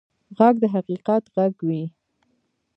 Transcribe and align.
غږ 0.37 0.55
د 0.63 0.65
حقیقت 0.75 1.23
غږ 1.35 1.53
وي 1.67 1.83